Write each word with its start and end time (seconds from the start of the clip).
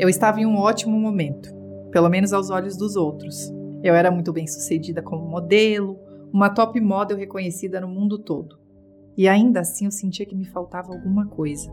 Eu 0.00 0.08
estava 0.08 0.40
em 0.40 0.46
um 0.46 0.56
ótimo 0.56 0.98
momento, 0.98 1.54
pelo 1.90 2.08
menos 2.08 2.32
aos 2.32 2.48
olhos 2.48 2.74
dos 2.74 2.96
outros. 2.96 3.52
Eu 3.82 3.94
era 3.94 4.10
muito 4.10 4.32
bem 4.32 4.46
sucedida 4.46 5.02
como 5.02 5.28
modelo, 5.28 5.98
uma 6.32 6.48
top 6.48 6.80
model 6.80 7.18
reconhecida 7.18 7.78
no 7.82 7.86
mundo 7.86 8.18
todo. 8.18 8.58
E 9.14 9.28
ainda 9.28 9.60
assim 9.60 9.84
eu 9.84 9.90
sentia 9.90 10.24
que 10.24 10.34
me 10.34 10.46
faltava 10.46 10.90
alguma 10.90 11.26
coisa. 11.26 11.70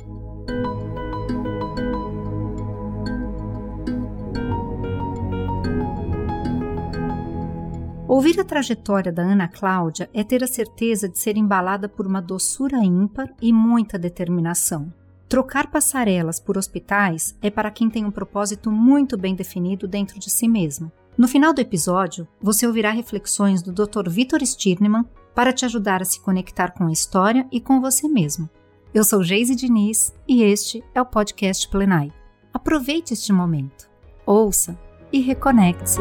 Ouvir 8.09 8.41
a 8.41 8.43
trajetória 8.43 9.13
da 9.13 9.23
Ana 9.23 9.47
Cláudia 9.47 10.09
é 10.13 10.21
ter 10.21 10.43
a 10.43 10.47
certeza 10.47 11.07
de 11.07 11.17
ser 11.17 11.37
embalada 11.37 11.87
por 11.87 12.05
uma 12.05 12.21
doçura 12.21 12.83
ímpar 12.83 13.33
e 13.41 13.53
muita 13.53 13.97
determinação. 13.97 14.91
Trocar 15.29 15.69
passarelas 15.69 16.39
por 16.39 16.57
hospitais 16.57 17.35
é 17.41 17.49
para 17.49 17.69
quem 17.69 17.89
tem 17.89 18.05
um 18.05 18.11
propósito 18.11 18.71
muito 18.71 19.17
bem 19.17 19.35
definido 19.35 19.85
dentro 19.87 20.17
de 20.19 20.29
si 20.29 20.47
mesmo. 20.47 20.89
No 21.17 21.27
final 21.27 21.53
do 21.53 21.59
episódio, 21.59 22.27
você 22.41 22.65
ouvirá 22.65 22.91
reflexões 22.91 23.61
do 23.61 23.73
Dr. 23.73 24.07
Vitor 24.07 24.41
Stirnemann 24.45 25.05
para 25.35 25.51
te 25.51 25.65
ajudar 25.65 26.01
a 26.01 26.05
se 26.05 26.21
conectar 26.21 26.71
com 26.71 26.87
a 26.87 26.91
história 26.91 27.45
e 27.51 27.59
com 27.59 27.81
você 27.81 28.07
mesmo. 28.07 28.49
Eu 28.93 29.03
sou 29.03 29.21
Geise 29.21 29.53
Diniz 29.53 30.13
e 30.27 30.43
este 30.43 30.81
é 30.95 31.01
o 31.01 31.05
podcast 31.05 31.67
Plenai. 31.67 32.11
Aproveite 32.53 33.13
este 33.13 33.33
momento, 33.33 33.89
ouça 34.25 34.79
e 35.11 35.19
reconecte-se. 35.19 35.99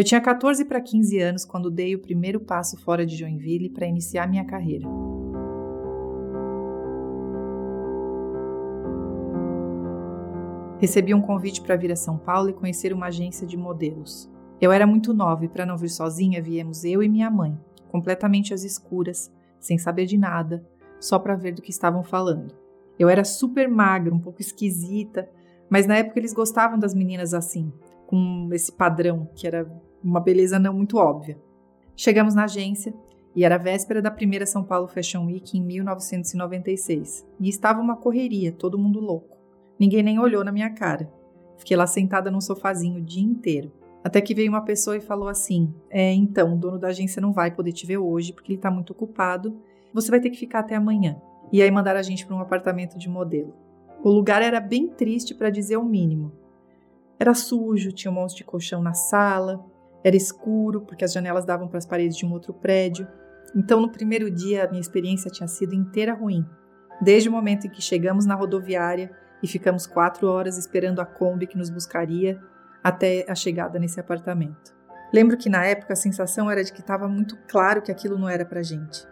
Eu 0.00 0.04
tinha 0.04 0.18
14 0.18 0.64
para 0.64 0.80
15 0.80 1.18
anos 1.18 1.44
quando 1.44 1.70
dei 1.70 1.94
o 1.94 1.98
primeiro 1.98 2.40
passo 2.40 2.74
fora 2.78 3.04
de 3.04 3.14
Joinville 3.14 3.68
para 3.68 3.86
iniciar 3.86 4.26
minha 4.26 4.46
carreira. 4.46 4.88
Recebi 10.78 11.12
um 11.12 11.20
convite 11.20 11.60
para 11.60 11.76
vir 11.76 11.92
a 11.92 11.96
São 11.96 12.16
Paulo 12.16 12.48
e 12.48 12.54
conhecer 12.54 12.94
uma 12.94 13.08
agência 13.08 13.46
de 13.46 13.58
modelos. 13.58 14.26
Eu 14.58 14.72
era 14.72 14.86
muito 14.86 15.12
nova 15.12 15.44
e 15.44 15.48
para 15.48 15.66
não 15.66 15.76
vir 15.76 15.90
sozinha 15.90 16.40
viemos 16.40 16.82
eu 16.82 17.02
e 17.02 17.08
minha 17.08 17.30
mãe, 17.30 17.60
completamente 17.90 18.54
às 18.54 18.64
escuras, 18.64 19.30
sem 19.58 19.76
saber 19.76 20.06
de 20.06 20.16
nada, 20.16 20.66
só 20.98 21.18
para 21.18 21.36
ver 21.36 21.52
do 21.52 21.60
que 21.60 21.70
estavam 21.70 22.02
falando. 22.02 22.54
Eu 22.98 23.10
era 23.10 23.22
super 23.22 23.68
magra, 23.68 24.14
um 24.14 24.18
pouco 24.18 24.40
esquisita, 24.40 25.28
mas 25.68 25.86
na 25.86 25.96
época 25.98 26.18
eles 26.18 26.32
gostavam 26.32 26.78
das 26.78 26.94
meninas 26.94 27.34
assim, 27.34 27.70
com 28.06 28.48
esse 28.50 28.72
padrão 28.72 29.28
que 29.36 29.46
era 29.46 29.70
uma 30.02 30.20
beleza 30.20 30.58
não 30.58 30.74
muito 30.74 30.96
óbvia. 30.96 31.40
Chegamos 31.96 32.34
na 32.34 32.44
agência 32.44 32.94
e 33.34 33.44
era 33.44 33.58
véspera 33.58 34.02
da 34.02 34.10
primeira 34.10 34.46
São 34.46 34.64
Paulo 34.64 34.88
Fashion 34.88 35.26
Week 35.26 35.56
em 35.56 35.62
1996. 35.62 37.26
E 37.38 37.48
estava 37.48 37.80
uma 37.80 37.96
correria, 37.96 38.52
todo 38.52 38.78
mundo 38.78 39.00
louco. 39.00 39.36
Ninguém 39.78 40.02
nem 40.02 40.18
olhou 40.18 40.44
na 40.44 40.52
minha 40.52 40.70
cara. 40.70 41.12
Fiquei 41.56 41.76
lá 41.76 41.86
sentada 41.86 42.30
num 42.30 42.40
sofazinho 42.40 42.98
o 42.98 43.04
dia 43.04 43.22
inteiro. 43.22 43.72
Até 44.02 44.20
que 44.20 44.34
veio 44.34 44.50
uma 44.50 44.62
pessoa 44.62 44.96
e 44.96 45.00
falou 45.00 45.28
assim: 45.28 45.72
É, 45.90 46.12
então, 46.12 46.54
o 46.54 46.56
dono 46.56 46.78
da 46.78 46.88
agência 46.88 47.20
não 47.20 47.32
vai 47.32 47.50
poder 47.50 47.72
te 47.72 47.86
ver 47.86 47.98
hoje 47.98 48.32
porque 48.32 48.52
ele 48.52 48.58
está 48.58 48.70
muito 48.70 48.90
ocupado. 48.92 49.60
Você 49.92 50.10
vai 50.10 50.20
ter 50.20 50.30
que 50.30 50.38
ficar 50.38 50.60
até 50.60 50.74
amanhã. 50.74 51.20
E 51.52 51.60
aí 51.60 51.70
mandaram 51.70 52.00
a 52.00 52.02
gente 52.02 52.26
para 52.26 52.36
um 52.36 52.40
apartamento 52.40 52.98
de 52.98 53.08
modelo. 53.08 53.54
O 54.02 54.10
lugar 54.10 54.40
era 54.40 54.60
bem 54.60 54.88
triste 54.88 55.34
para 55.34 55.50
dizer 55.50 55.76
o 55.76 55.84
mínimo. 55.84 56.32
Era 57.18 57.34
sujo, 57.34 57.92
tinha 57.92 58.10
um 58.10 58.14
monte 58.14 58.36
de 58.36 58.44
colchão 58.44 58.80
na 58.80 58.94
sala, 58.94 59.62
era 60.02 60.16
escuro, 60.16 60.80
porque 60.82 61.04
as 61.04 61.12
janelas 61.12 61.44
davam 61.44 61.68
para 61.68 61.78
as 61.78 61.86
paredes 61.86 62.16
de 62.16 62.24
um 62.24 62.32
outro 62.32 62.52
prédio. 62.54 63.06
Então, 63.54 63.80
no 63.80 63.90
primeiro 63.90 64.30
dia, 64.30 64.64
a 64.64 64.68
minha 64.68 64.80
experiência 64.80 65.30
tinha 65.30 65.48
sido 65.48 65.74
inteira 65.74 66.14
ruim. 66.14 66.44
Desde 67.00 67.28
o 67.28 67.32
momento 67.32 67.66
em 67.66 67.70
que 67.70 67.82
chegamos 67.82 68.26
na 68.26 68.34
rodoviária 68.34 69.10
e 69.42 69.48
ficamos 69.48 69.86
quatro 69.86 70.28
horas 70.28 70.58
esperando 70.58 71.00
a 71.00 71.06
Kombi 71.06 71.46
que 71.46 71.58
nos 71.58 71.70
buscaria 71.70 72.40
até 72.82 73.24
a 73.28 73.34
chegada 73.34 73.78
nesse 73.78 74.00
apartamento. 74.00 74.74
Lembro 75.12 75.36
que 75.36 75.48
na 75.48 75.64
época 75.64 75.92
a 75.92 75.96
sensação 75.96 76.50
era 76.50 76.62
de 76.62 76.72
que 76.72 76.80
estava 76.80 77.08
muito 77.08 77.36
claro 77.48 77.82
que 77.82 77.90
aquilo 77.90 78.18
não 78.18 78.28
era 78.28 78.44
para 78.44 78.62
gente. 78.62 79.06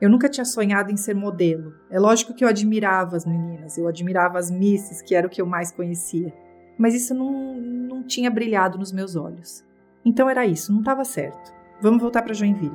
Eu 0.00 0.10
nunca 0.10 0.28
tinha 0.28 0.44
sonhado 0.44 0.92
em 0.92 0.96
ser 0.96 1.14
modelo. 1.14 1.74
É 1.88 1.98
lógico 1.98 2.34
que 2.34 2.44
eu 2.44 2.48
admirava 2.48 3.16
as 3.16 3.24
meninas, 3.24 3.78
eu 3.78 3.88
admirava 3.88 4.38
as 4.38 4.50
misses, 4.50 5.00
que 5.00 5.14
era 5.14 5.26
o 5.26 5.30
que 5.30 5.40
eu 5.40 5.46
mais 5.46 5.70
conhecia. 5.70 6.32
Mas 6.78 6.94
isso 6.94 7.14
não, 7.14 7.54
não 7.58 8.02
tinha 8.02 8.30
brilhado 8.30 8.76
nos 8.76 8.92
meus 8.92 9.16
olhos. 9.16 9.64
Então 10.06 10.30
era 10.30 10.46
isso, 10.46 10.72
não 10.72 10.78
estava 10.78 11.04
certo. 11.04 11.52
Vamos 11.82 12.00
voltar 12.00 12.22
para 12.22 12.32
Joinville. 12.32 12.70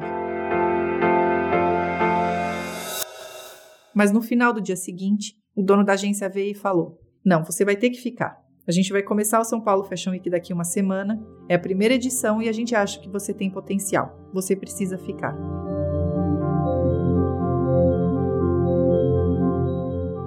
Mas 3.95 4.11
no 4.11 4.21
final 4.21 4.51
do 4.51 4.59
dia 4.59 4.75
seguinte, 4.75 5.37
o 5.55 5.63
dono 5.63 5.85
da 5.85 5.93
agência 5.93 6.27
veio 6.27 6.51
e 6.51 6.53
falou: 6.53 6.99
Não, 7.23 7.41
você 7.45 7.63
vai 7.63 7.77
ter 7.77 7.89
que 7.89 8.01
ficar. 8.01 8.37
A 8.67 8.71
gente 8.73 8.91
vai 8.91 9.01
começar 9.01 9.39
o 9.39 9.45
São 9.45 9.61
Paulo 9.61 9.85
Fashion 9.85 10.11
Week 10.11 10.29
daqui 10.29 10.51
uma 10.51 10.65
semana. 10.65 11.25
É 11.47 11.55
a 11.55 11.59
primeira 11.59 11.93
edição 11.93 12.41
e 12.41 12.49
a 12.49 12.51
gente 12.51 12.75
acha 12.75 12.99
que 12.99 13.09
você 13.09 13.33
tem 13.33 13.49
potencial. 13.49 14.19
Você 14.33 14.53
precisa 14.53 14.97
ficar. 14.97 15.33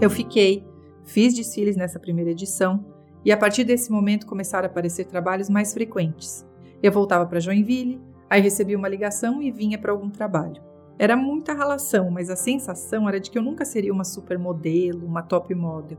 Eu 0.00 0.08
fiquei, 0.08 0.66
fiz 1.04 1.34
desfiles 1.34 1.76
nessa 1.76 2.00
primeira 2.00 2.30
edição 2.30 2.82
e 3.22 3.30
a 3.30 3.36
partir 3.36 3.64
desse 3.64 3.92
momento 3.92 4.26
começaram 4.26 4.66
a 4.66 4.70
aparecer 4.70 5.04
trabalhos 5.04 5.50
mais 5.50 5.74
frequentes. 5.74 6.44
Eu 6.84 6.92
voltava 6.92 7.24
para 7.24 7.40
Joinville, 7.40 7.98
aí 8.28 8.42
recebia 8.42 8.76
uma 8.76 8.90
ligação 8.90 9.40
e 9.40 9.50
vinha 9.50 9.78
para 9.78 9.90
algum 9.90 10.10
trabalho. 10.10 10.60
Era 10.98 11.16
muita 11.16 11.54
relação, 11.54 12.10
mas 12.10 12.28
a 12.28 12.36
sensação 12.36 13.08
era 13.08 13.18
de 13.18 13.30
que 13.30 13.38
eu 13.38 13.42
nunca 13.42 13.64
seria 13.64 13.90
uma 13.90 14.04
supermodelo, 14.04 15.06
uma 15.06 15.22
top 15.22 15.54
model. 15.54 15.96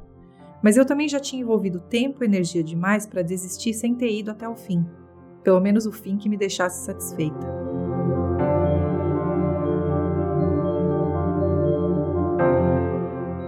Mas 0.61 0.77
eu 0.77 0.85
também 0.85 1.09
já 1.09 1.19
tinha 1.19 1.41
envolvido 1.41 1.79
tempo 1.79 2.23
e 2.23 2.27
energia 2.27 2.63
demais 2.63 3.07
para 3.07 3.23
desistir 3.23 3.73
sem 3.73 3.95
ter 3.95 4.15
ido 4.15 4.29
até 4.29 4.47
o 4.47 4.55
fim. 4.55 4.85
Pelo 5.43 5.59
menos 5.59 5.87
o 5.87 5.91
fim 5.91 6.17
que 6.17 6.29
me 6.29 6.37
deixasse 6.37 6.85
satisfeita. 6.85 7.47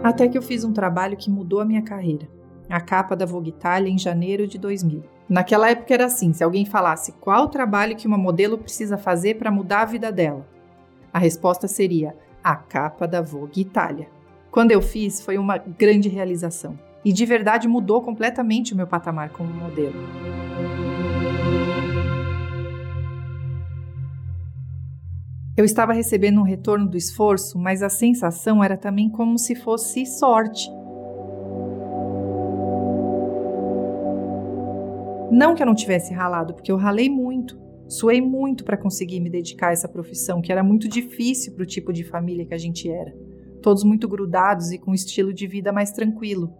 Até 0.03 0.27
que 0.27 0.39
eu 0.39 0.41
fiz 0.41 0.63
um 0.63 0.73
trabalho 0.73 1.15
que 1.15 1.29
mudou 1.29 1.59
a 1.59 1.65
minha 1.65 1.83
carreira. 1.83 2.27
A 2.67 2.81
capa 2.81 3.15
da 3.15 3.27
Vogue 3.27 3.49
Italia 3.51 3.93
em 3.93 3.99
janeiro 3.99 4.47
de 4.47 4.57
2000. 4.57 5.16
Naquela 5.29 5.69
época 5.69 5.93
era 5.93 6.05
assim: 6.05 6.33
se 6.33 6.43
alguém 6.43 6.65
falasse 6.65 7.11
qual 7.13 7.45
o 7.45 7.49
trabalho 7.49 7.95
que 7.95 8.07
uma 8.07 8.17
modelo 8.17 8.57
precisa 8.57 8.97
fazer 8.97 9.35
para 9.35 9.51
mudar 9.51 9.81
a 9.81 9.85
vida 9.85 10.11
dela, 10.11 10.47
a 11.13 11.19
resposta 11.19 11.67
seria 11.67 12.15
a 12.43 12.55
capa 12.55 13.07
da 13.07 13.21
Vogue 13.21 13.61
Itália. 13.61 14.07
Quando 14.49 14.71
eu 14.71 14.81
fiz, 14.81 15.21
foi 15.21 15.37
uma 15.37 15.57
grande 15.57 16.07
realização 16.07 16.79
e 17.03 17.11
de 17.11 17.25
verdade 17.25 17.67
mudou 17.67 18.01
completamente 18.01 18.73
o 18.73 18.77
meu 18.77 18.87
patamar 18.87 19.29
como 19.29 19.53
modelo. 19.53 19.95
Eu 25.55 25.65
estava 25.65 25.91
recebendo 25.91 26.39
um 26.39 26.43
retorno 26.43 26.87
do 26.87 26.95
esforço, 26.95 27.57
mas 27.57 27.81
a 27.81 27.89
sensação 27.89 28.63
era 28.63 28.77
também 28.77 29.09
como 29.09 29.39
se 29.39 29.55
fosse 29.55 30.05
sorte. 30.05 30.69
Não 35.31 35.55
que 35.55 35.61
eu 35.61 35.67
não 35.67 35.75
tivesse 35.75 36.13
ralado, 36.13 36.53
porque 36.53 36.71
eu 36.71 36.77
ralei 36.77 37.09
muito, 37.09 37.59
suei 37.87 38.21
muito 38.21 38.63
para 38.63 38.77
conseguir 38.77 39.19
me 39.19 39.29
dedicar 39.29 39.69
a 39.69 39.71
essa 39.71 39.87
profissão, 39.87 40.41
que 40.41 40.51
era 40.51 40.63
muito 40.63 40.87
difícil 40.87 41.53
para 41.53 41.63
o 41.63 41.67
tipo 41.67 41.91
de 41.91 42.03
família 42.03 42.45
que 42.45 42.53
a 42.53 42.57
gente 42.57 42.89
era. 42.89 43.13
Todos 43.61 43.83
muito 43.83 44.07
grudados 44.07 44.71
e 44.71 44.77
com 44.77 44.91
um 44.91 44.95
estilo 44.95 45.33
de 45.33 45.47
vida 45.47 45.71
mais 45.71 45.91
tranquilo. 45.91 46.53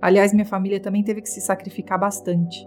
Aliás, 0.00 0.32
minha 0.32 0.44
família 0.44 0.80
também 0.80 1.02
teve 1.02 1.20
que 1.20 1.28
se 1.28 1.40
sacrificar 1.40 1.98
bastante. 1.98 2.66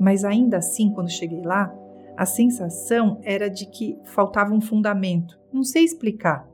Mas 0.00 0.24
ainda 0.24 0.58
assim, 0.58 0.90
quando 0.92 1.10
cheguei 1.10 1.42
lá, 1.42 1.74
a 2.16 2.26
sensação 2.26 3.20
era 3.22 3.48
de 3.48 3.66
que 3.66 3.96
faltava 4.04 4.52
um 4.52 4.60
fundamento. 4.60 5.38
Não 5.52 5.62
sei 5.62 5.84
explicar. 5.84 6.48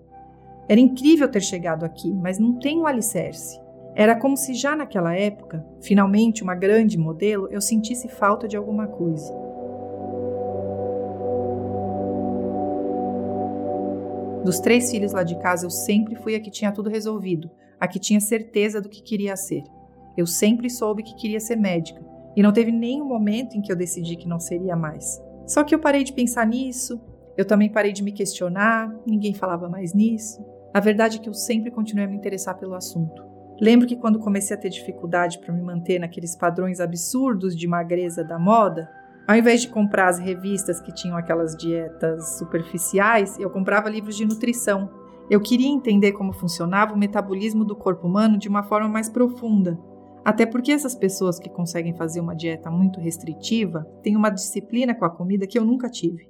Era 0.69 0.81
incrível 0.81 1.29
ter 1.29 1.43
chegado 1.43 1.85
aqui, 1.85 2.13
mas 2.13 2.39
não 2.39 2.59
tem 2.59 2.79
um 2.79 2.87
alicerce. 2.87 3.59
Era 3.97 4.17
como 4.17 4.37
se 4.37 4.55
já 4.55 4.75
naquela 4.75 5.15
época, 5.15 5.65
finalmente 5.81 6.43
uma 6.43 6.55
grande 6.55 6.99
modelo, 6.99 7.47
eu 7.51 7.61
sentisse 7.61 8.09
falta 8.09 8.49
de 8.49 8.57
alguma 8.57 8.89
coisa. 8.89 9.33
Dos 14.45 14.59
três 14.59 14.91
filhos 14.91 15.13
lá 15.13 15.23
de 15.23 15.39
casa, 15.39 15.65
eu 15.65 15.71
sempre 15.71 16.17
fui 16.17 16.35
a 16.35 16.41
que 16.41 16.51
tinha 16.51 16.73
tudo 16.73 16.91
resolvido, 16.91 17.49
a 17.79 17.87
que 17.87 18.01
tinha 18.01 18.21
certeza 18.21 18.81
do 18.81 18.89
que 18.89 19.01
queria 19.01 19.37
ser. 19.37 19.63
Eu 20.17 20.27
sempre 20.27 20.69
soube 20.69 21.05
que 21.05 21.15
queria 21.15 21.39
ser 21.39 21.57
médica, 21.57 22.05
e 22.37 22.43
não 22.43 22.53
teve 22.53 22.73
nenhum 22.73 23.07
momento 23.07 23.57
em 23.57 23.63
que 23.63 23.71
eu 23.71 23.77
decidi 23.77 24.17
que 24.17 24.29
não 24.29 24.41
seria 24.41 24.75
mais. 24.75 25.23
Só 25.47 25.63
que 25.63 25.73
eu 25.73 25.79
parei 25.79 26.03
de 26.03 26.13
pensar 26.13 26.47
nisso, 26.47 27.01
eu 27.37 27.45
também 27.45 27.71
parei 27.71 27.93
de 27.93 28.03
me 28.03 28.11
questionar, 28.11 28.93
ninguém 29.07 29.35
falava 29.35 29.69
mais 29.69 29.95
nisso. 29.95 30.45
A 30.73 30.81
verdade 30.81 31.19
é 31.19 31.21
que 31.21 31.29
eu 31.29 31.35
sempre 31.35 31.71
continuei 31.71 32.07
a 32.07 32.09
me 32.09 32.17
interessar 32.17 32.59
pelo 32.59 32.75
assunto. 32.75 33.34
Lembro 33.61 33.87
que 33.87 33.97
quando 33.97 34.19
comecei 34.19 34.57
a 34.57 34.61
ter 34.61 34.69
dificuldade 34.69 35.39
para 35.39 35.53
me 35.53 35.63
manter 35.63 35.99
naqueles 35.99 36.37
padrões 36.37 36.81
absurdos 36.81 37.57
de 37.57 37.69
magreza 37.69 38.25
da 38.25 38.39
moda, 38.39 38.91
ao 39.27 39.37
invés 39.37 39.63
de 39.63 39.69
comprar 39.69 40.09
as 40.09 40.19
revistas 40.19 40.81
que 40.81 40.93
tinham 40.93 41.17
aquelas 41.17 41.57
dietas 41.57 42.37
superficiais, 42.37 43.39
eu 43.39 43.49
comprava 43.49 43.89
livros 43.89 44.17
de 44.17 44.27
nutrição. 44.27 44.91
Eu 45.31 45.41
queria 45.41 45.69
entender 45.69 46.13
como 46.13 46.33
funcionava 46.33 46.93
o 46.93 46.99
metabolismo 46.99 47.65
do 47.65 47.75
corpo 47.75 48.07
humano 48.07 48.37
de 48.37 48.49
uma 48.49 48.63
forma 48.63 48.89
mais 48.89 49.09
profunda. 49.09 49.79
Até 50.23 50.45
porque 50.45 50.73
essas 50.73 50.95
pessoas 50.95 51.39
que 51.39 51.49
conseguem 51.49 51.95
fazer 51.95 52.21
uma 52.21 52.35
dieta 52.35 52.71
muito 52.71 53.01
restritiva 53.01 53.87
têm 54.03 54.17
uma 54.17 54.31
disciplina 54.31 54.95
com 54.95 55.05
a 55.05 55.11
comida 55.11 55.47
que 55.47 55.59
eu 55.59 55.65
nunca 55.65 55.89
tive. 55.89 56.29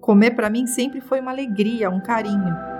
Comer 0.00 0.32
para 0.32 0.50
mim 0.50 0.66
sempre 0.66 1.00
foi 1.00 1.20
uma 1.20 1.30
alegria, 1.30 1.88
um 1.88 2.00
carinho. 2.00 2.73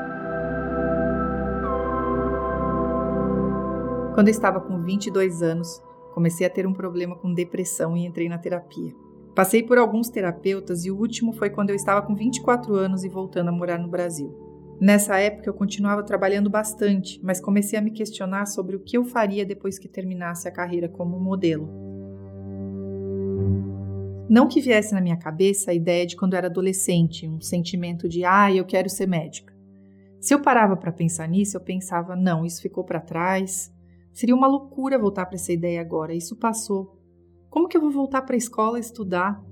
Quando 4.14 4.28
estava 4.28 4.61
com 4.61 4.81
22 4.81 5.43
anos, 5.43 5.82
comecei 6.12 6.46
a 6.46 6.50
ter 6.50 6.69
um 6.69 6.72
problema 6.72 7.16
com 7.16 7.34
depressão 7.34 7.96
e 7.96 8.06
entrei 8.06 8.28
na 8.28 8.38
terapia. 8.38 8.94
Passei 9.34 9.61
por 9.61 9.76
alguns 9.76 10.08
terapeutas 10.08 10.84
e 10.84 10.90
o 10.93 10.96
último 10.96 11.32
foi 11.32 11.50
quando 11.50 11.70
eu 11.70 11.75
estava 11.75 12.00
com 12.00 12.14
24 12.14 12.76
anos 12.76 13.02
e 13.02 13.08
voltando 13.08 13.49
a 13.49 13.52
morar 13.52 13.76
no 13.76 13.88
Brasil. 13.88 14.32
Nessa 14.81 15.19
época 15.19 15.50
eu 15.50 15.55
continuava 15.55 16.05
trabalhando 16.05 16.49
bastante, 16.49 17.19
mas 17.25 17.40
comecei 17.40 17.76
a 17.76 17.82
me 17.82 17.90
questionar 17.90 18.46
sobre 18.46 18.76
o 18.76 18.81
que 18.81 18.96
eu 18.96 19.05
faria 19.05 19.44
depois 19.44 19.81
que 19.81 19.88
terminasse 19.88 20.46
a 20.46 20.52
carreira 20.52 20.88
como 20.88 21.19
modelo. 21.19 21.69
Não 24.28 24.46
que 24.46 24.61
viesse 24.61 24.94
na 24.94 25.00
minha 25.00 25.16
cabeça 25.16 25.72
a 25.72 25.75
ideia 25.75 26.06
de 26.06 26.14
quando 26.14 26.34
era 26.34 26.46
adolescente, 26.46 27.26
um 27.26 27.40
sentimento 27.40 28.08
de 28.08 28.25
ah, 28.25 28.55
eu 28.55 28.64
quero 28.64 28.88
ser 28.88 29.08
médica. 29.08 29.52
Se 30.20 30.32
eu 30.32 30.40
parava 30.40 30.76
para 30.76 30.93
pensar 30.93 31.28
nisso, 31.28 31.56
eu 31.56 31.61
pensava, 31.61 32.14
não, 32.14 32.46
isso 32.46 32.62
ficou 32.62 32.84
para 32.84 33.00
trás, 33.00 33.74
Seria 34.14 34.34
uma 34.34 34.46
loucura 34.46 34.96
voltar 34.96 35.26
para 35.26 35.34
essa 35.34 35.52
ideia 35.52 35.81
agora. 35.81 36.14
Isso 36.14 36.37
passou. 36.37 36.96
Como 37.50 37.66
que 37.66 37.76
eu 37.76 37.81
vou 37.81 37.90
voltar 37.90 38.22
para 38.22 38.37
a 38.37 38.38
escola 38.38 38.78
estudar? 38.78 39.44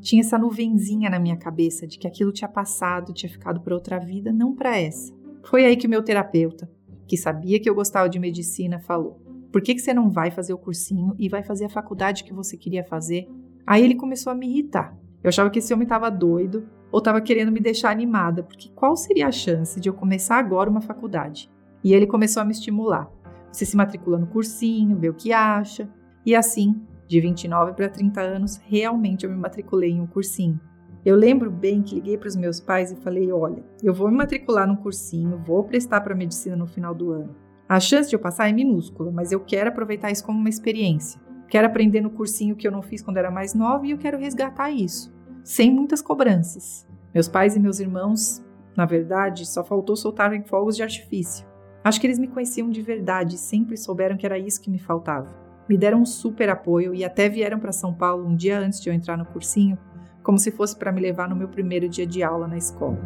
Tinha 0.00 0.22
essa 0.22 0.36
nuvenzinha 0.36 1.08
na 1.08 1.20
minha 1.20 1.36
cabeça 1.36 1.86
de 1.86 1.96
que 1.96 2.08
aquilo 2.08 2.32
tinha 2.32 2.48
passado, 2.48 3.12
tinha 3.12 3.30
ficado 3.30 3.60
para 3.60 3.74
outra 3.74 4.00
vida, 4.00 4.32
não 4.32 4.56
para 4.56 4.76
essa. 4.76 5.14
Foi 5.44 5.64
aí 5.64 5.76
que 5.76 5.86
o 5.86 5.90
meu 5.90 6.02
terapeuta, 6.02 6.68
que 7.06 7.16
sabia 7.16 7.60
que 7.60 7.70
eu 7.70 7.74
gostava 7.76 8.08
de 8.08 8.18
medicina, 8.18 8.80
falou: 8.80 9.20
Por 9.52 9.62
que, 9.62 9.72
que 9.72 9.80
você 9.80 9.94
não 9.94 10.10
vai 10.10 10.32
fazer 10.32 10.52
o 10.52 10.58
cursinho 10.58 11.14
e 11.16 11.28
vai 11.28 11.44
fazer 11.44 11.66
a 11.66 11.70
faculdade 11.70 12.24
que 12.24 12.34
você 12.34 12.56
queria 12.56 12.82
fazer? 12.82 13.28
Aí 13.64 13.84
ele 13.84 13.94
começou 13.94 14.32
a 14.32 14.34
me 14.34 14.48
irritar. 14.48 14.98
Eu 15.22 15.28
achava 15.28 15.48
que 15.48 15.60
esse 15.60 15.72
homem 15.72 15.84
estava 15.84 16.10
doido 16.10 16.68
ou 16.90 16.98
estava 16.98 17.20
querendo 17.20 17.52
me 17.52 17.60
deixar 17.60 17.90
animada, 17.90 18.42
porque 18.42 18.68
qual 18.70 18.96
seria 18.96 19.28
a 19.28 19.32
chance 19.32 19.78
de 19.78 19.88
eu 19.88 19.94
começar 19.94 20.38
agora 20.38 20.68
uma 20.68 20.80
faculdade? 20.80 21.48
E 21.84 21.94
ele 21.94 22.06
começou 22.06 22.42
a 22.42 22.44
me 22.44 22.50
estimular. 22.50 23.08
Você 23.52 23.66
se 23.66 23.76
matricula 23.76 24.18
no 24.18 24.26
cursinho, 24.26 24.98
vê 24.98 25.10
o 25.10 25.14
que 25.14 25.32
acha. 25.32 25.88
E 26.24 26.34
assim, 26.34 26.80
de 27.06 27.20
29 27.20 27.74
para 27.74 27.88
30 27.88 28.20
anos, 28.20 28.56
realmente 28.64 29.24
eu 29.24 29.30
me 29.30 29.36
matriculei 29.36 29.90
em 29.90 30.00
um 30.00 30.06
cursinho. 30.06 30.58
Eu 31.04 31.16
lembro 31.16 31.50
bem 31.50 31.82
que 31.82 31.96
liguei 31.96 32.16
para 32.16 32.28
os 32.28 32.36
meus 32.36 32.60
pais 32.60 32.90
e 32.90 32.96
falei: 32.96 33.30
olha, 33.30 33.62
eu 33.82 33.92
vou 33.92 34.08
me 34.08 34.16
matricular 34.16 34.66
num 34.66 34.76
cursinho, 34.76 35.42
vou 35.44 35.64
prestar 35.64 36.00
para 36.00 36.14
medicina 36.14 36.56
no 36.56 36.66
final 36.66 36.94
do 36.94 37.10
ano. 37.10 37.34
A 37.68 37.80
chance 37.80 38.08
de 38.08 38.16
eu 38.16 38.20
passar 38.20 38.48
é 38.48 38.52
minúscula, 38.52 39.10
mas 39.10 39.32
eu 39.32 39.40
quero 39.40 39.70
aproveitar 39.70 40.10
isso 40.10 40.24
como 40.24 40.38
uma 40.38 40.48
experiência. 40.48 41.20
Quero 41.48 41.66
aprender 41.66 42.00
no 42.00 42.10
cursinho 42.10 42.56
que 42.56 42.66
eu 42.66 42.72
não 42.72 42.82
fiz 42.82 43.02
quando 43.02 43.18
era 43.18 43.30
mais 43.30 43.52
nova 43.52 43.86
e 43.86 43.90
eu 43.90 43.98
quero 43.98 44.18
resgatar 44.18 44.70
isso, 44.70 45.12
sem 45.44 45.70
muitas 45.70 46.00
cobranças. 46.00 46.86
Meus 47.12 47.28
pais 47.28 47.56
e 47.56 47.60
meus 47.60 47.78
irmãos, 47.78 48.42
na 48.76 48.86
verdade, 48.86 49.44
só 49.44 49.62
faltou 49.62 49.96
soltarem 49.96 50.42
fogos 50.42 50.76
de 50.76 50.82
artifício. 50.82 51.46
Acho 51.84 52.00
que 52.00 52.06
eles 52.06 52.18
me 52.18 52.28
conheciam 52.28 52.70
de 52.70 52.80
verdade 52.80 53.34
e 53.34 53.38
sempre 53.38 53.76
souberam 53.76 54.16
que 54.16 54.24
era 54.24 54.38
isso 54.38 54.60
que 54.60 54.70
me 54.70 54.78
faltava. 54.78 55.34
Me 55.68 55.76
deram 55.76 56.02
um 56.02 56.06
super 56.06 56.48
apoio 56.48 56.94
e 56.94 57.04
até 57.04 57.28
vieram 57.28 57.58
para 57.58 57.72
São 57.72 57.92
Paulo 57.92 58.24
um 58.24 58.36
dia 58.36 58.58
antes 58.58 58.80
de 58.80 58.88
eu 58.88 58.94
entrar 58.94 59.16
no 59.16 59.26
cursinho, 59.26 59.76
como 60.22 60.38
se 60.38 60.52
fosse 60.52 60.76
para 60.76 60.92
me 60.92 61.00
levar 61.00 61.28
no 61.28 61.34
meu 61.34 61.48
primeiro 61.48 61.88
dia 61.88 62.06
de 62.06 62.22
aula 62.22 62.46
na 62.46 62.56
escola. 62.56 62.98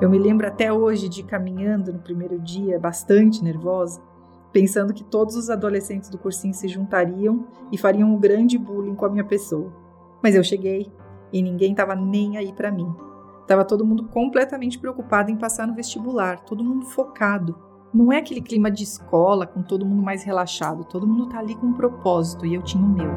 Eu 0.00 0.08
me 0.08 0.18
lembro 0.18 0.46
até 0.46 0.72
hoje 0.72 1.08
de 1.08 1.24
caminhando 1.24 1.92
no 1.92 1.98
primeiro 1.98 2.38
dia, 2.38 2.78
bastante 2.78 3.42
nervosa, 3.42 4.00
pensando 4.52 4.94
que 4.94 5.02
todos 5.02 5.34
os 5.34 5.50
adolescentes 5.50 6.10
do 6.10 6.18
cursinho 6.18 6.54
se 6.54 6.68
juntariam 6.68 7.48
e 7.72 7.78
fariam 7.78 8.14
um 8.14 8.20
grande 8.20 8.56
bullying 8.56 8.94
com 8.94 9.06
a 9.06 9.10
minha 9.10 9.24
pessoa. 9.24 9.72
Mas 10.22 10.34
eu 10.34 10.44
cheguei, 10.44 10.92
e 11.34 11.42
ninguém 11.42 11.72
estava 11.72 11.96
nem 11.96 12.36
aí 12.38 12.52
para 12.52 12.70
mim. 12.70 12.94
Tava 13.44 13.64
todo 13.64 13.84
mundo 13.84 14.06
completamente 14.06 14.78
preocupado 14.78 15.32
em 15.32 15.36
passar 15.36 15.66
no 15.66 15.74
vestibular, 15.74 16.38
todo 16.44 16.64
mundo 16.64 16.86
focado. 16.86 17.58
Não 17.92 18.12
é 18.12 18.18
aquele 18.18 18.40
clima 18.40 18.70
de 18.70 18.84
escola 18.84 19.44
com 19.44 19.60
todo 19.60 19.84
mundo 19.84 20.00
mais 20.00 20.22
relaxado, 20.22 20.84
todo 20.84 21.08
mundo 21.08 21.28
tá 21.28 21.40
ali 21.40 21.56
com 21.56 21.66
um 21.66 21.74
propósito 21.74 22.46
e 22.46 22.54
eu 22.54 22.62
tinha 22.62 22.82
o 22.82 22.88
meu. 22.88 23.10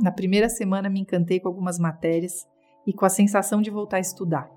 Na 0.00 0.12
primeira 0.12 0.48
semana 0.50 0.90
me 0.90 1.00
encantei 1.00 1.40
com 1.40 1.48
algumas 1.48 1.78
matérias 1.78 2.46
e 2.86 2.92
com 2.92 3.06
a 3.06 3.10
sensação 3.10 3.62
de 3.62 3.70
voltar 3.70 3.96
a 3.96 4.00
estudar. 4.00 4.50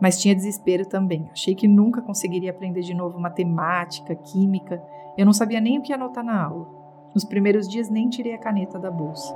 Mas 0.00 0.20
tinha 0.20 0.34
desespero 0.34 0.86
também. 0.86 1.28
Achei 1.32 1.54
que 1.54 1.66
nunca 1.66 2.02
conseguiria 2.02 2.50
aprender 2.50 2.82
de 2.82 2.94
novo 2.94 3.18
matemática, 3.18 4.14
química. 4.14 4.82
Eu 5.16 5.26
não 5.26 5.32
sabia 5.32 5.60
nem 5.60 5.78
o 5.78 5.82
que 5.82 5.92
anotar 5.92 6.24
na 6.24 6.44
aula. 6.44 6.83
Nos 7.14 7.24
primeiros 7.24 7.68
dias 7.68 7.88
nem 7.88 8.08
tirei 8.08 8.34
a 8.34 8.38
caneta 8.38 8.78
da 8.78 8.90
bolsa. 8.90 9.32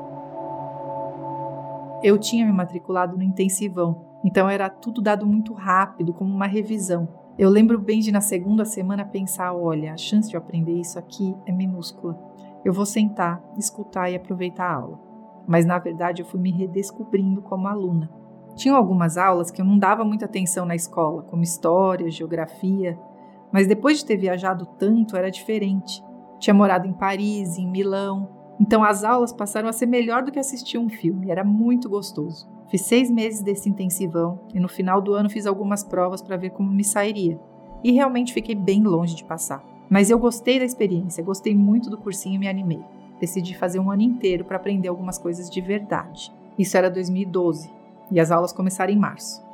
Eu 2.03 2.19
tinha 2.19 2.45
me 2.45 2.53
matriculado 2.53 3.17
no 3.17 3.23
intensivão, 3.23 4.05
então 4.25 4.49
era 4.49 4.69
tudo 4.69 5.01
dado 5.01 5.27
muito 5.27 5.53
rápido, 5.53 6.13
como 6.13 6.35
uma 6.35 6.47
revisão. 6.47 7.09
Eu 7.39 7.49
lembro 7.49 7.79
bem 7.79 8.01
de 8.01 8.11
na 8.11 8.21
segunda 8.21 8.65
semana 8.65 9.05
pensar: 9.05 9.55
olha, 9.55 9.93
a 9.93 9.97
chance 9.97 10.29
de 10.29 10.37
eu 10.37 10.41
aprender 10.41 10.73
isso 10.73 10.99
aqui 10.99 11.37
é 11.47 11.53
minúscula. 11.53 12.19
Eu 12.65 12.73
vou 12.73 12.85
sentar, 12.85 13.41
escutar 13.57 14.11
e 14.11 14.17
aproveitar 14.17 14.65
a 14.65 14.75
aula. 14.75 15.01
Mas 15.47 15.65
na 15.65 15.79
verdade 15.79 16.21
eu 16.21 16.27
fui 16.27 16.41
me 16.41 16.51
redescobrindo 16.51 17.41
como 17.43 17.69
aluna. 17.69 18.11
Tinham 18.57 18.77
algumas 18.77 19.17
aulas 19.17 19.53
que 19.53 19.61
eu 19.63 19.65
não 19.65 19.79
dava 19.79 20.05
muita 20.05 20.25
atenção 20.25 20.67
na 20.67 20.75
escola, 20.75 21.23
como 21.23 21.45
história, 21.45 22.11
geografia, 22.11 22.99
mas 23.53 23.69
depois 23.69 23.99
de 23.99 24.05
ter 24.05 24.17
viajado 24.17 24.67
tanto 24.79 25.17
era 25.17 25.31
diferente. 25.31 26.03
Tinha 26.39 26.55
morado 26.55 26.87
em 26.87 26.93
Paris, 26.93 27.59
em 27.59 27.67
Milão. 27.67 28.29
Então 28.61 28.83
as 28.83 29.05
aulas 29.05 29.33
passaram 29.33 29.69
a 29.69 29.73
ser 29.73 29.87
melhor 29.87 30.23
do 30.23 30.33
que 30.33 30.39
assistir 30.39 30.79
um 30.79 30.89
filme. 30.89 31.31
Era 31.31 31.45
muito 31.45 31.89
gostoso. 31.89 32.49
Fiz 32.69 32.83
seis 32.83 33.11
meses 33.11 33.41
desse 33.41 33.69
intensivão 33.69 34.41
e 34.53 34.61
no 34.61 34.69
final 34.69 35.01
do 35.01 35.15
ano 35.15 35.31
fiz 35.31 35.47
algumas 35.47 35.83
provas 35.83 36.21
para 36.21 36.37
ver 36.37 36.51
como 36.51 36.71
me 36.71 36.85
sairia. 36.85 37.41
E 37.83 37.93
realmente 37.93 38.35
fiquei 38.35 38.55
bem 38.55 38.83
longe 38.83 39.15
de 39.15 39.25
passar. 39.25 39.65
Mas 39.89 40.11
eu 40.11 40.19
gostei 40.19 40.59
da 40.59 40.65
experiência, 40.65 41.25
gostei 41.25 41.55
muito 41.55 41.89
do 41.89 41.97
cursinho 41.97 42.35
e 42.35 42.39
me 42.39 42.49
animei. 42.49 42.83
Decidi 43.19 43.57
fazer 43.57 43.79
um 43.79 43.91
ano 43.91 44.03
inteiro 44.03 44.45
para 44.45 44.57
aprender 44.57 44.89
algumas 44.89 45.17
coisas 45.17 45.49
de 45.49 45.61
verdade. 45.61 46.31
Isso 46.59 46.77
era 46.77 46.91
2012 46.91 47.71
e 48.11 48.21
as 48.21 48.31
aulas 48.31 48.53
começaram 48.53 48.93
em 48.93 48.99
março. 48.99 49.48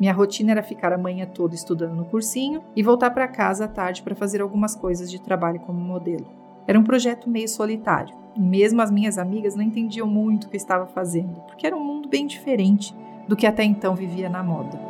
Minha 0.00 0.14
rotina 0.14 0.52
era 0.52 0.62
ficar 0.62 0.94
a 0.94 0.98
manhã 0.98 1.26
toda 1.26 1.54
estudando 1.54 1.94
no 1.94 2.06
cursinho 2.06 2.62
e 2.74 2.82
voltar 2.82 3.10
para 3.10 3.28
casa 3.28 3.66
à 3.66 3.68
tarde 3.68 4.02
para 4.02 4.14
fazer 4.14 4.40
algumas 4.40 4.74
coisas 4.74 5.10
de 5.10 5.20
trabalho 5.20 5.60
como 5.60 5.78
modelo. 5.78 6.26
Era 6.66 6.80
um 6.80 6.82
projeto 6.82 7.28
meio 7.28 7.46
solitário, 7.46 8.16
e 8.34 8.40
mesmo 8.40 8.80
as 8.80 8.90
minhas 8.90 9.18
amigas 9.18 9.54
não 9.54 9.62
entendiam 9.62 10.06
muito 10.06 10.44
o 10.44 10.48
que 10.48 10.56
eu 10.56 10.60
estava 10.60 10.86
fazendo, 10.86 11.42
porque 11.42 11.66
era 11.66 11.76
um 11.76 11.84
mundo 11.84 12.08
bem 12.08 12.26
diferente 12.26 12.96
do 13.28 13.36
que 13.36 13.46
até 13.46 13.62
então 13.62 13.94
vivia 13.94 14.30
na 14.30 14.42
moda. 14.42 14.80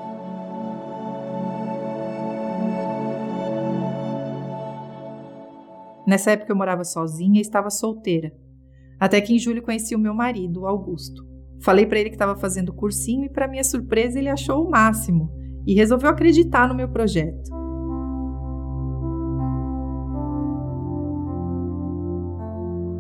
Nessa 6.07 6.31
época 6.31 6.53
eu 6.53 6.57
morava 6.57 6.85
sozinha 6.85 7.39
e 7.39 7.43
estava 7.43 7.69
solteira. 7.69 8.33
Até 8.99 9.21
que 9.21 9.35
em 9.35 9.41
julho 9.41 9.63
conheci 9.63 9.97
o 9.97 9.99
meu 9.99 10.15
marido, 10.15 10.69
Augusto. 10.69 11.30
Falei 11.61 11.87
para 11.87 11.99
ele 11.99 12.09
que 12.09 12.15
estava 12.15 12.35
fazendo 12.35 12.73
cursinho 12.73 13.25
e, 13.25 13.29
para 13.29 13.47
minha 13.47 13.65
surpresa, 13.65 14.19
ele 14.19 14.29
achou 14.29 14.65
o 14.65 14.71
máximo 14.71 15.31
e 15.67 15.75
resolveu 15.75 16.09
acreditar 16.09 16.69
no 16.69 16.75
meu 16.75 16.89
projeto. 16.89 17.51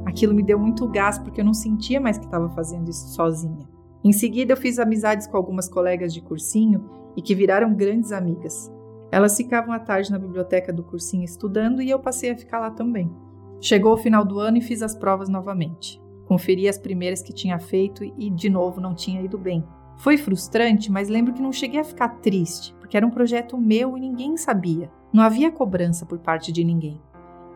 Aquilo 0.04 0.34
me 0.34 0.42
deu 0.42 0.58
muito 0.58 0.86
gás 0.88 1.18
porque 1.18 1.40
eu 1.40 1.44
não 1.44 1.54
sentia 1.54 2.00
mais 2.00 2.18
que 2.18 2.26
estava 2.26 2.50
fazendo 2.50 2.90
isso 2.90 3.08
sozinha. 3.14 3.66
Em 4.04 4.12
seguida, 4.12 4.52
eu 4.52 4.56
fiz 4.56 4.78
amizades 4.78 5.26
com 5.26 5.36
algumas 5.36 5.68
colegas 5.68 6.12
de 6.12 6.20
cursinho 6.20 6.84
e 7.16 7.22
que 7.22 7.34
viraram 7.34 7.74
grandes 7.74 8.12
amigas. 8.12 8.70
Elas 9.10 9.36
ficavam 9.36 9.72
à 9.72 9.78
tarde 9.78 10.10
na 10.10 10.18
biblioteca 10.18 10.72
do 10.72 10.84
cursinho 10.84 11.24
estudando 11.24 11.80
e 11.80 11.88
eu 11.88 11.98
passei 11.98 12.30
a 12.30 12.36
ficar 12.36 12.60
lá 12.60 12.70
também. 12.70 13.10
Chegou 13.60 13.94
o 13.94 13.98
final 13.98 14.24
do 14.24 14.38
ano 14.38 14.58
e 14.58 14.62
fiz 14.62 14.82
as 14.82 14.94
provas 14.94 15.28
novamente. 15.28 16.00
Conferi 16.30 16.68
as 16.68 16.78
primeiras 16.78 17.22
que 17.22 17.32
tinha 17.32 17.58
feito 17.58 18.04
e 18.04 18.30
de 18.30 18.48
novo 18.48 18.80
não 18.80 18.94
tinha 18.94 19.20
ido 19.20 19.36
bem. 19.36 19.64
Foi 19.96 20.16
frustrante, 20.16 20.88
mas 20.88 21.08
lembro 21.08 21.32
que 21.34 21.42
não 21.42 21.50
cheguei 21.50 21.80
a 21.80 21.84
ficar 21.84 22.20
triste, 22.20 22.72
porque 22.78 22.96
era 22.96 23.04
um 23.04 23.10
projeto 23.10 23.58
meu 23.58 23.98
e 23.98 24.00
ninguém 24.00 24.36
sabia. 24.36 24.88
Não 25.12 25.24
havia 25.24 25.50
cobrança 25.50 26.06
por 26.06 26.20
parte 26.20 26.52
de 26.52 26.62
ninguém. 26.62 27.02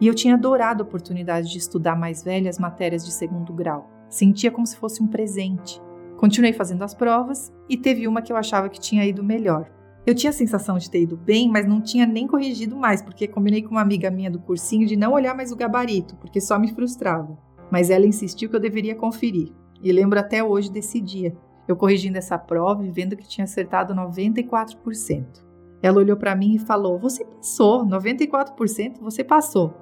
E 0.01 0.09
eu 0.09 0.13
tinha 0.13 0.35
adorado 0.35 0.83
a 0.83 0.87
oportunidade 0.87 1.53
de 1.53 1.59
estudar 1.59 1.95
mais 1.95 2.25
velhas 2.25 2.59
matérias 2.59 3.05
de 3.05 3.13
segundo 3.13 3.53
grau. 3.53 3.89
Sentia 4.09 4.51
como 4.51 4.67
se 4.67 4.77
fosse 4.77 5.01
um 5.01 5.07
presente. 5.07 5.81
Continuei 6.17 6.53
fazendo 6.53 6.83
as 6.83 6.95
provas 6.95 7.53
e 7.69 7.77
teve 7.77 8.09
uma 8.09 8.23
que 8.23 8.33
eu 8.33 8.37
achava 8.37 8.69
que 8.69 8.81
tinha 8.81 9.07
ido 9.07 9.23
melhor. 9.23 9.71
Eu 10.05 10.17
tinha 10.17 10.31
a 10.31 10.33
sensação 10.33 10.79
de 10.79 10.91
ter 10.91 11.03
ido 11.03 11.17
bem, 11.17 11.49
mas 11.49 11.65
não 11.65 11.81
tinha 11.81 12.07
nem 12.07 12.27
corrigido 12.27 12.75
mais, 12.75 13.01
porque 13.01 13.29
combinei 13.29 13.63
com 13.63 13.71
uma 13.71 13.83
amiga 13.83 14.11
minha 14.11 14.33
do 14.33 14.41
cursinho 14.41 14.85
de 14.85 14.97
não 14.97 15.13
olhar 15.13 15.33
mais 15.33 15.53
o 15.53 15.57
gabarito, 15.57 16.17
porque 16.17 16.41
só 16.41 16.59
me 16.59 16.75
frustrava. 16.75 17.39
Mas 17.71 17.91
ela 17.91 18.07
insistiu 18.07 18.49
que 18.49 18.57
eu 18.57 18.61
deveria 18.61 18.95
conferir. 18.95 19.53
E 19.83 19.93
lembro 19.93 20.19
até 20.19 20.43
hoje 20.43 20.71
desse 20.71 21.01
dia, 21.01 21.37
eu 21.67 21.77
corrigindo 21.77 22.19
essa 22.19 22.39
prova 22.39 22.85
e 22.85 22.91
vendo 22.91 23.17
que 23.17 23.27
tinha 23.27 23.45
acertado 23.45 23.95
94%. 23.95 25.45
Ela 25.83 25.99
olhou 25.99 26.17
para 26.17 26.35
mim 26.35 26.55
e 26.55 26.59
falou: 26.59 26.99
Você 26.99 27.25
passou, 27.25 27.85
94% 27.85 29.01
você 29.01 29.23
passou. 29.23 29.75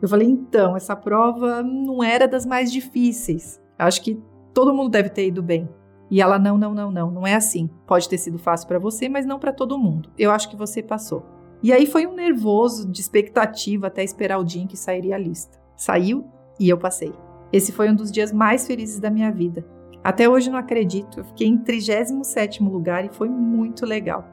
Eu 0.00 0.08
falei: 0.08 0.28
Então, 0.28 0.76
essa 0.76 0.94
prova 0.94 1.62
não 1.62 2.02
era 2.02 2.28
das 2.28 2.44
mais 2.44 2.70
difíceis. 2.70 3.60
Acho 3.78 4.02
que 4.02 4.20
todo 4.52 4.74
mundo 4.74 4.90
deve 4.90 5.08
ter 5.08 5.26
ido 5.26 5.42
bem. 5.42 5.68
E 6.10 6.20
ela: 6.20 6.38
Não, 6.38 6.58
não, 6.58 6.74
não, 6.74 6.90
não, 6.90 7.10
não 7.10 7.26
é 7.26 7.34
assim. 7.34 7.70
Pode 7.86 8.08
ter 8.08 8.18
sido 8.18 8.38
fácil 8.38 8.68
para 8.68 8.78
você, 8.78 9.08
mas 9.08 9.24
não 9.24 9.38
para 9.38 9.52
todo 9.52 9.78
mundo. 9.78 10.10
Eu 10.18 10.30
acho 10.30 10.50
que 10.50 10.56
você 10.56 10.82
passou. 10.82 11.24
E 11.62 11.72
aí 11.72 11.86
foi 11.86 12.06
um 12.06 12.14
nervoso 12.14 12.90
de 12.90 13.00
expectativa 13.00 13.86
até 13.86 14.02
esperar 14.02 14.38
o 14.38 14.44
dia 14.44 14.62
em 14.62 14.66
que 14.66 14.76
sairia 14.76 15.14
a 15.14 15.18
lista. 15.18 15.58
Saiu 15.76 16.26
e 16.58 16.68
eu 16.68 16.78
passei. 16.78 17.12
Esse 17.52 17.72
foi 17.72 17.90
um 17.90 17.94
dos 17.94 18.10
dias 18.10 18.32
mais 18.32 18.66
felizes 18.66 18.98
da 18.98 19.10
minha 19.10 19.30
vida. 19.30 19.64
Até 20.02 20.28
hoje 20.28 20.50
não 20.50 20.58
acredito, 20.58 21.20
eu 21.20 21.24
fiquei 21.24 21.46
em 21.46 21.58
37º 21.58 22.68
lugar 22.68 23.04
e 23.04 23.12
foi 23.12 23.28
muito 23.28 23.86
legal. 23.86 24.24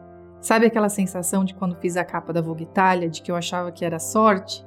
Sabe 0.42 0.66
aquela 0.66 0.90
sensação 0.90 1.44
de 1.44 1.54
quando 1.54 1.76
fiz 1.76 1.98
a 1.98 2.06
capa 2.06 2.32
da 2.32 2.42
Vogue 2.42 2.64
Itália, 2.64 3.10
de 3.10 3.22
que 3.22 3.30
eu 3.30 3.36
achava 3.36 3.72
que 3.72 3.84
era 3.84 4.00
sorte? 4.00 4.66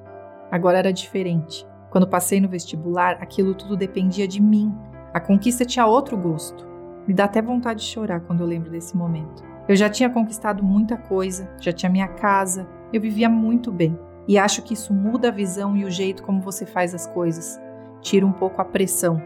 Agora 0.51 0.79
era 0.79 0.93
diferente. 0.93 1.67
Quando 1.91 2.07
passei 2.07 2.41
no 2.41 2.49
vestibular, 2.49 3.17
aquilo 3.21 3.55
tudo 3.55 3.77
dependia 3.77 4.29
de 4.29 4.41
mim. 4.41 4.73
A 5.15 5.21
conquista 5.21 5.65
tinha 5.65 5.87
outro 5.87 6.17
gosto. 6.17 6.67
Me 7.07 7.15
dá 7.15 7.25
até 7.25 7.43
vontade 7.43 7.81
de 7.81 7.87
chorar 7.87 8.21
quando 8.21 8.41
eu 8.41 8.47
lembro 8.47 8.71
desse 8.71 8.97
momento. 8.97 9.43
Eu 9.67 9.75
já 9.75 9.89
tinha 9.89 10.11
conquistado 10.11 10.63
muita 10.63 10.97
coisa, 10.97 11.51
já 11.59 11.73
tinha 11.73 11.91
minha 11.91 12.09
casa, 12.09 12.69
eu 12.93 13.01
vivia 13.01 13.29
muito 13.29 13.73
bem. 13.73 13.99
E 14.27 14.39
acho 14.39 14.63
que 14.63 14.75
isso 14.75 14.93
muda 14.93 15.29
a 15.29 15.33
visão 15.33 15.77
e 15.77 15.85
o 15.85 15.91
jeito 15.91 16.23
como 16.23 16.41
você 16.41 16.65
faz 16.65 16.95
as 16.95 17.07
coisas. 17.07 17.61
Tira 18.01 18.27
um 18.27 18.33
pouco 18.33 18.61
a 18.61 18.65
pressão. 18.65 19.21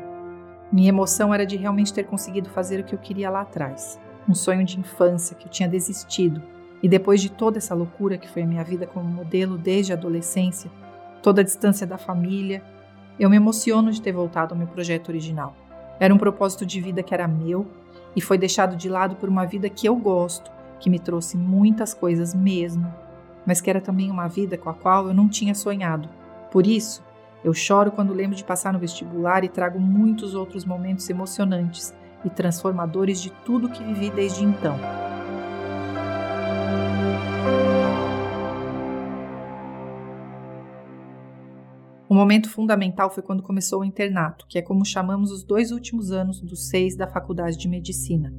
Minha 0.72 0.88
emoção 0.88 1.32
era 1.32 1.46
de 1.46 1.56
realmente 1.56 1.92
ter 1.92 2.04
conseguido 2.04 2.48
fazer 2.48 2.80
o 2.80 2.84
que 2.84 2.94
eu 2.94 2.98
queria 2.98 3.30
lá 3.30 3.42
atrás 3.42 3.98
um 4.28 4.34
sonho 4.34 4.64
de 4.64 4.78
infância 4.78 5.36
que 5.36 5.46
eu 5.46 5.50
tinha 5.50 5.68
desistido. 5.68 6.42
E 6.82 6.88
depois 6.88 7.20
de 7.20 7.30
toda 7.30 7.58
essa 7.58 7.74
loucura 7.74 8.18
que 8.18 8.28
foi 8.28 8.42
a 8.42 8.46
minha 8.46 8.64
vida 8.64 8.86
como 8.86 9.08
modelo 9.08 9.56
desde 9.56 9.92
a 9.92 9.96
adolescência, 9.96 10.70
toda 11.22 11.40
a 11.40 11.44
distância 11.44 11.86
da 11.86 11.96
família, 11.96 12.62
eu 13.18 13.30
me 13.30 13.36
emociono 13.36 13.90
de 13.90 14.02
ter 14.02 14.12
voltado 14.12 14.52
ao 14.52 14.58
meu 14.58 14.66
projeto 14.66 15.08
original. 15.08 15.54
Era 15.98 16.12
um 16.12 16.18
propósito 16.18 16.66
de 16.66 16.80
vida 16.80 17.02
que 17.02 17.14
era 17.14 17.26
meu 17.26 17.66
e 18.14 18.20
foi 18.20 18.36
deixado 18.36 18.76
de 18.76 18.88
lado 18.88 19.16
por 19.16 19.28
uma 19.28 19.46
vida 19.46 19.70
que 19.70 19.88
eu 19.88 19.96
gosto, 19.96 20.50
que 20.78 20.90
me 20.90 20.98
trouxe 20.98 21.36
muitas 21.36 21.94
coisas 21.94 22.34
mesmo, 22.34 22.92
mas 23.46 23.60
que 23.60 23.70
era 23.70 23.80
também 23.80 24.10
uma 24.10 24.26
vida 24.26 24.58
com 24.58 24.68
a 24.68 24.74
qual 24.74 25.06
eu 25.06 25.14
não 25.14 25.28
tinha 25.28 25.54
sonhado. 25.54 26.08
Por 26.50 26.66
isso, 26.66 27.04
eu 27.44 27.54
choro 27.54 27.92
quando 27.92 28.12
lembro 28.12 28.36
de 28.36 28.42
passar 28.42 28.72
no 28.72 28.78
vestibular 28.78 29.44
e 29.44 29.48
trago 29.48 29.78
muitos 29.78 30.34
outros 30.34 30.64
momentos 30.64 31.08
emocionantes 31.08 31.94
e 32.24 32.30
transformadores 32.30 33.22
de 33.22 33.30
tudo 33.44 33.68
que 33.68 33.84
vivi 33.84 34.10
desde 34.10 34.44
então. 34.44 34.76
O 42.08 42.14
momento 42.14 42.48
fundamental 42.48 43.10
foi 43.10 43.22
quando 43.22 43.42
começou 43.42 43.80
o 43.80 43.84
internato, 43.84 44.46
que 44.48 44.58
é 44.58 44.62
como 44.62 44.84
chamamos 44.84 45.30
os 45.30 45.44
dois 45.44 45.70
últimos 45.70 46.10
anos 46.10 46.40
dos 46.40 46.68
seis 46.68 46.96
da 46.96 47.06
faculdade 47.06 47.56
de 47.58 47.68
medicina. 47.68 48.32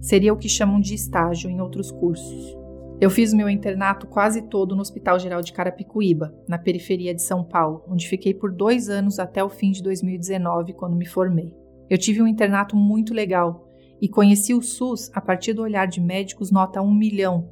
Seria 0.00 0.32
o 0.32 0.36
que 0.36 0.48
chamam 0.48 0.80
de 0.80 0.94
estágio 0.94 1.48
em 1.48 1.60
outros 1.60 1.90
cursos. 1.90 2.63
Eu 3.04 3.10
fiz 3.10 3.34
meu 3.34 3.50
internato 3.50 4.06
quase 4.06 4.40
todo 4.40 4.74
no 4.74 4.80
Hospital 4.80 5.18
Geral 5.18 5.42
de 5.42 5.52
Carapicuíba, 5.52 6.34
na 6.48 6.56
periferia 6.56 7.14
de 7.14 7.20
São 7.20 7.44
Paulo, 7.44 7.84
onde 7.86 8.08
fiquei 8.08 8.32
por 8.32 8.50
dois 8.50 8.88
anos 8.88 9.18
até 9.18 9.44
o 9.44 9.50
fim 9.50 9.72
de 9.72 9.82
2019, 9.82 10.72
quando 10.72 10.96
me 10.96 11.04
formei. 11.04 11.54
Eu 11.90 11.98
tive 11.98 12.22
um 12.22 12.26
internato 12.26 12.74
muito 12.74 13.12
legal 13.12 13.68
e 14.00 14.08
conheci 14.08 14.54
o 14.54 14.62
SUS 14.62 15.10
a 15.12 15.20
partir 15.20 15.52
do 15.52 15.60
olhar 15.60 15.86
de 15.86 16.00
médicos 16.00 16.50
nota 16.50 16.80
um 16.80 16.94
milhão 16.94 17.50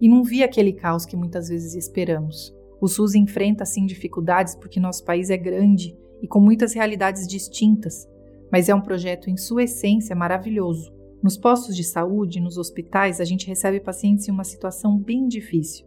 e 0.00 0.08
não 0.08 0.24
vi 0.24 0.42
aquele 0.42 0.72
caos 0.72 1.06
que 1.06 1.16
muitas 1.16 1.48
vezes 1.48 1.76
esperamos. 1.76 2.52
O 2.80 2.88
SUS 2.88 3.14
enfrenta 3.14 3.64
sim 3.64 3.86
dificuldades 3.86 4.56
porque 4.56 4.80
nosso 4.80 5.04
país 5.04 5.30
é 5.30 5.36
grande 5.36 5.96
e 6.20 6.26
com 6.26 6.40
muitas 6.40 6.72
realidades 6.72 7.24
distintas, 7.28 8.04
mas 8.50 8.68
é 8.68 8.74
um 8.74 8.80
projeto 8.80 9.30
em 9.30 9.36
sua 9.36 9.62
essência 9.62 10.16
maravilhoso. 10.16 10.97
Nos 11.22 11.36
postos 11.36 11.74
de 11.74 11.84
saúde, 11.84 12.40
nos 12.40 12.58
hospitais, 12.58 13.20
a 13.20 13.24
gente 13.24 13.46
recebe 13.46 13.80
pacientes 13.80 14.28
em 14.28 14.32
uma 14.32 14.44
situação 14.44 14.98
bem 14.98 15.26
difícil. 15.26 15.86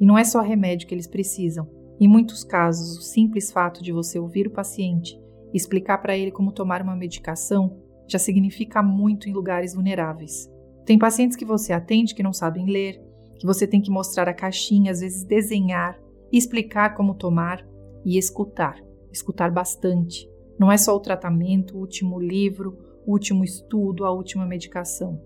E 0.00 0.06
não 0.06 0.16
é 0.16 0.24
só 0.24 0.40
remédio 0.40 0.86
que 0.86 0.94
eles 0.94 1.06
precisam. 1.06 1.68
Em 2.00 2.06
muitos 2.06 2.44
casos, 2.44 2.96
o 2.98 3.02
simples 3.02 3.50
fato 3.50 3.82
de 3.82 3.92
você 3.92 4.18
ouvir 4.18 4.46
o 4.46 4.52
paciente 4.52 5.18
Explicar 5.52 5.98
para 5.98 6.16
ele 6.16 6.30
como 6.30 6.52
tomar 6.52 6.82
uma 6.82 6.96
medicação 6.96 7.78
já 8.06 8.18
significa 8.18 8.82
muito 8.82 9.28
em 9.28 9.32
lugares 9.32 9.74
vulneráveis. 9.74 10.50
Tem 10.84 10.98
pacientes 10.98 11.36
que 11.36 11.44
você 11.44 11.72
atende 11.72 12.14
que 12.14 12.22
não 12.22 12.32
sabem 12.32 12.66
ler, 12.66 13.02
que 13.38 13.46
você 13.46 13.66
tem 13.66 13.80
que 13.80 13.90
mostrar 13.90 14.28
a 14.28 14.34
caixinha, 14.34 14.90
às 14.90 15.00
vezes 15.00 15.24
desenhar, 15.24 15.98
explicar 16.32 16.94
como 16.94 17.14
tomar 17.14 17.66
e 18.04 18.18
escutar. 18.18 18.76
Escutar 19.12 19.50
bastante. 19.50 20.28
Não 20.58 20.70
é 20.70 20.76
só 20.76 20.94
o 20.94 21.00
tratamento, 21.00 21.76
o 21.76 21.80
último 21.80 22.18
livro, 22.18 22.78
último 23.10 23.44
estudo, 23.44 24.04
a 24.04 24.10
última 24.10 24.46
medicação. 24.46 25.20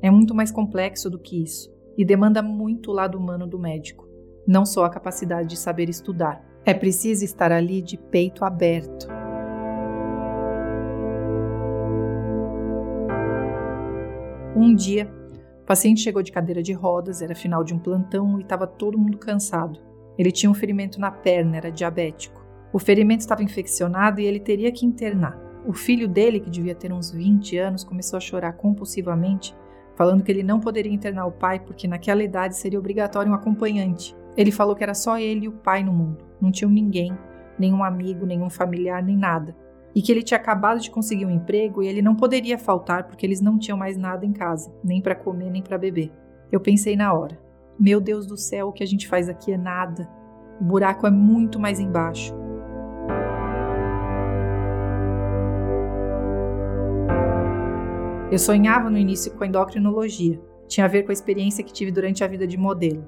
É 0.00 0.10
muito 0.10 0.34
mais 0.34 0.50
complexo 0.50 1.10
do 1.10 1.18
que 1.18 1.42
isso 1.42 1.72
e 1.96 2.04
demanda 2.04 2.42
muito 2.42 2.90
o 2.90 2.94
lado 2.94 3.18
humano 3.18 3.46
do 3.46 3.58
médico, 3.58 4.08
não 4.46 4.64
só 4.64 4.84
a 4.84 4.90
capacidade 4.90 5.48
de 5.48 5.56
saber 5.56 5.88
estudar. 5.88 6.44
É 6.64 6.72
preciso 6.72 7.24
estar 7.24 7.52
ali 7.52 7.82
de 7.82 7.96
peito 7.96 8.44
aberto 8.44 9.06
Um 14.56 14.72
dia, 14.72 15.10
o 15.62 15.66
paciente 15.66 16.00
chegou 16.00 16.22
de 16.22 16.30
cadeira 16.30 16.62
de 16.62 16.72
rodas, 16.72 17.20
era 17.20 17.34
final 17.34 17.64
de 17.64 17.74
um 17.74 17.78
plantão 17.78 18.38
e 18.38 18.42
estava 18.42 18.68
todo 18.68 18.96
mundo 18.96 19.18
cansado. 19.18 19.80
Ele 20.16 20.30
tinha 20.30 20.48
um 20.48 20.54
ferimento 20.54 21.00
na 21.00 21.10
perna, 21.10 21.56
era 21.56 21.72
diabético. 21.72 22.40
O 22.72 22.78
ferimento 22.78 23.20
estava 23.20 23.42
infeccionado 23.42 24.20
e 24.20 24.24
ele 24.24 24.38
teria 24.38 24.70
que 24.70 24.86
internar. 24.86 25.43
O 25.66 25.72
filho 25.72 26.06
dele, 26.06 26.40
que 26.40 26.50
devia 26.50 26.74
ter 26.74 26.92
uns 26.92 27.10
20 27.10 27.56
anos, 27.58 27.84
começou 27.84 28.16
a 28.16 28.20
chorar 28.20 28.52
compulsivamente, 28.52 29.56
falando 29.96 30.22
que 30.22 30.30
ele 30.30 30.42
não 30.42 30.60
poderia 30.60 30.92
internar 30.92 31.26
o 31.26 31.32
pai 31.32 31.58
porque 31.58 31.88
naquela 31.88 32.22
idade 32.22 32.56
seria 32.56 32.78
obrigatório 32.78 33.32
um 33.32 33.34
acompanhante. 33.34 34.14
Ele 34.36 34.50
falou 34.50 34.74
que 34.74 34.82
era 34.82 34.94
só 34.94 35.18
ele 35.18 35.46
e 35.46 35.48
o 35.48 35.52
pai 35.52 35.82
no 35.82 35.92
mundo, 35.92 36.24
não 36.40 36.50
tinham 36.50 36.70
ninguém, 36.70 37.16
nenhum 37.58 37.82
amigo, 37.82 38.26
nenhum 38.26 38.50
familiar, 38.50 39.02
nem 39.02 39.16
nada 39.16 39.56
e 39.94 40.02
que 40.02 40.10
ele 40.10 40.22
tinha 40.22 40.38
acabado 40.38 40.80
de 40.80 40.90
conseguir 40.90 41.24
um 41.24 41.30
emprego 41.30 41.82
e 41.82 41.86
ele 41.86 42.02
não 42.02 42.16
poderia 42.16 42.58
faltar 42.58 43.04
porque 43.04 43.24
eles 43.24 43.40
não 43.40 43.58
tinham 43.58 43.78
mais 43.78 43.96
nada 43.96 44.26
em 44.26 44.32
casa, 44.32 44.74
nem 44.82 45.00
para 45.00 45.14
comer 45.14 45.50
nem 45.50 45.62
para 45.62 45.78
beber. 45.78 46.12
Eu 46.50 46.60
pensei 46.60 46.96
na 46.96 47.12
hora: 47.12 47.38
meu 47.78 48.00
Deus 48.00 48.26
do 48.26 48.36
céu, 48.36 48.68
o 48.68 48.72
que 48.72 48.82
a 48.82 48.86
gente 48.86 49.06
faz 49.06 49.28
aqui 49.28 49.52
é 49.52 49.56
nada. 49.56 50.08
O 50.60 50.64
buraco 50.64 51.06
é 51.06 51.10
muito 51.10 51.60
mais 51.60 51.78
embaixo. 51.78 52.34
Eu 58.34 58.38
sonhava 58.40 58.90
no 58.90 58.98
início 58.98 59.32
com 59.36 59.44
endocrinologia. 59.44 60.40
Tinha 60.66 60.86
a 60.86 60.88
ver 60.88 61.04
com 61.04 61.10
a 61.10 61.12
experiência 61.12 61.62
que 61.62 61.72
tive 61.72 61.92
durante 61.92 62.24
a 62.24 62.26
vida 62.26 62.48
de 62.48 62.58
modelo. 62.58 63.04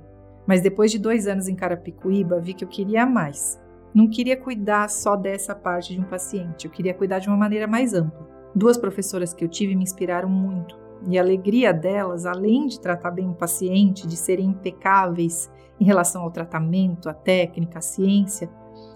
Mas 0.47 0.61
depois 0.61 0.93
de 0.93 1.01
dois 1.01 1.27
anos 1.27 1.49
em 1.49 1.57
Carapicuíba, 1.57 2.39
vi 2.39 2.55
que 2.55 2.63
eu 2.63 2.69
queria 2.69 3.05
mais 3.05 3.61
não 3.93 4.09
queria 4.09 4.37
cuidar 4.37 4.89
só 4.89 5.17
dessa 5.17 5.53
parte 5.53 5.95
de 5.95 6.01
um 6.01 6.05
paciente, 6.05 6.67
eu 6.67 6.71
queria 6.71 6.95
cuidar 6.95 7.19
de 7.19 7.29
uma 7.29 7.37
maneira 7.37 7.67
mais 7.67 7.93
ampla. 7.95 8.29
Duas 8.55 8.77
professoras 8.77 9.33
que 9.33 9.43
eu 9.43 9.49
tive 9.49 9.75
me 9.75 9.83
inspiraram 9.83 10.29
muito, 10.29 10.79
e 11.09 11.19
a 11.19 11.23
alegria 11.23 11.73
delas, 11.73 12.27
além 12.27 12.67
de 12.67 12.79
tratar 12.79 13.11
bem 13.11 13.29
o 13.29 13.35
paciente, 13.35 14.07
de 14.07 14.15
serem 14.15 14.51
impecáveis 14.51 15.51
em 15.81 15.85
relação 15.85 16.23
ao 16.23 16.31
tratamento, 16.31 17.09
à 17.09 17.15
técnica, 17.15 17.79
à 17.79 17.81
ciência, 17.81 18.51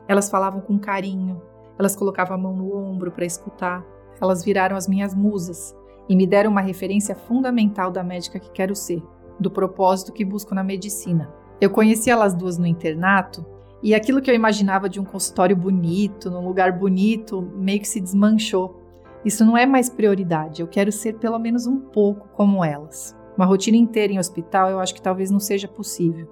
elas 0.06 0.28
falavam 0.28 0.60
com 0.60 0.78
carinho, 0.78 1.40
elas 1.78 1.96
colocavam 1.96 2.36
a 2.36 2.38
mão 2.38 2.54
no 2.54 2.76
ombro 2.76 3.10
para 3.10 3.24
escutar, 3.24 3.82
elas 4.20 4.44
viraram 4.44 4.76
as 4.76 4.86
minhas 4.86 5.14
musas 5.14 5.74
e 6.10 6.16
me 6.16 6.26
deram 6.26 6.50
uma 6.50 6.60
referência 6.60 7.14
fundamental 7.14 7.92
da 7.92 8.02
médica 8.02 8.40
que 8.40 8.50
quero 8.50 8.74
ser, 8.74 9.00
do 9.38 9.48
propósito 9.48 10.12
que 10.12 10.24
busco 10.24 10.56
na 10.56 10.64
medicina. 10.64 11.32
Eu 11.60 11.70
conheci 11.70 12.10
elas 12.10 12.34
duas 12.34 12.58
no 12.58 12.66
internato 12.66 13.46
e 13.80 13.94
aquilo 13.94 14.20
que 14.20 14.28
eu 14.28 14.34
imaginava 14.34 14.88
de 14.88 14.98
um 14.98 15.04
consultório 15.04 15.54
bonito, 15.54 16.28
num 16.28 16.44
lugar 16.44 16.72
bonito, 16.72 17.40
meio 17.54 17.78
que 17.78 17.86
se 17.86 18.00
desmanchou. 18.00 18.82
Isso 19.24 19.44
não 19.44 19.56
é 19.56 19.64
mais 19.64 19.88
prioridade, 19.88 20.60
eu 20.60 20.66
quero 20.66 20.90
ser 20.90 21.14
pelo 21.14 21.38
menos 21.38 21.68
um 21.68 21.78
pouco 21.78 22.26
como 22.30 22.64
elas. 22.64 23.16
Uma 23.36 23.46
rotina 23.46 23.76
inteira 23.76 24.12
em 24.12 24.18
hospital 24.18 24.68
eu 24.68 24.80
acho 24.80 24.94
que 24.94 25.00
talvez 25.00 25.30
não 25.30 25.38
seja 25.38 25.68
possível. 25.68 26.28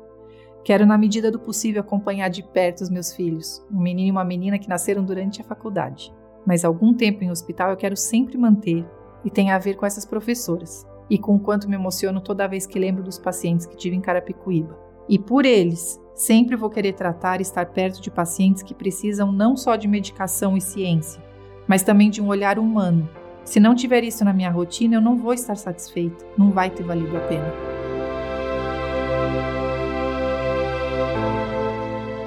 Quero, 0.65 0.87
na 0.87 0.99
medida 0.99 1.31
do 1.31 1.39
possível, 1.39 1.83
acompanhar 1.83 2.29
de 2.31 2.43
perto 2.43 2.81
os 2.81 2.91
meus 2.91 3.15
filhos, 3.15 3.65
um 3.73 3.81
menino 3.81 4.09
e 4.09 4.11
uma 4.11 4.25
menina 4.25 4.59
que 4.59 4.69
nasceram 4.69 5.05
durante 5.05 5.41
a 5.41 5.45
faculdade. 5.45 6.13
Mas 6.45 6.65
algum 6.65 6.93
tempo 6.93 7.23
em 7.23 7.31
hospital 7.31 7.71
eu 7.71 7.77
quero 7.77 7.97
sempre 7.97 8.37
manter, 8.37 8.85
e 9.25 9.31
tem 9.31 9.51
a 9.51 9.59
ver 9.59 9.77
com 9.77 9.87
essas 9.87 10.05
professoras, 10.05 10.87
e 11.09 11.19
com 11.19 11.37
o 11.37 11.41
quanto 11.41 11.69
me 11.69 11.77
emociono 11.77 12.21
toda 12.21 12.49
vez 12.49 12.67
que 12.67 12.79
lembro 12.79 13.03
dos 13.03 13.19
pacientes 13.19 13.67
que 13.67 13.77
tive 13.77 13.97
em 13.97 14.01
Carapicuíba. 14.01 14.79
E 15.09 15.19
por 15.19 15.47
eles, 15.47 16.01
Sempre 16.19 16.57
vou 16.57 16.69
querer 16.69 16.95
tratar 16.95 17.39
e 17.39 17.43
estar 17.43 17.65
perto 17.67 18.03
de 18.03 18.11
pacientes 18.11 18.65
que 18.65 18.75
precisam 18.75 19.31
não 19.31 19.57
só 19.57 19.77
de 19.77 19.87
medicação 19.87 20.57
e 20.57 20.61
ciência, 20.61 21.23
mas 21.65 21.85
também 21.85 22.11
de 22.11 22.21
um 22.21 22.27
olhar 22.27 22.59
humano. 22.59 23.09
Se 23.45 23.61
não 23.61 23.73
tiver 23.73 24.03
isso 24.03 24.25
na 24.25 24.33
minha 24.33 24.51
rotina, 24.51 24.97
eu 24.97 25.01
não 25.01 25.17
vou 25.17 25.33
estar 25.33 25.55
satisfeita, 25.55 26.27
não 26.37 26.51
vai 26.51 26.71
ter 26.71 26.83
valido 26.83 27.17
a 27.17 27.21
pena. 27.21 27.55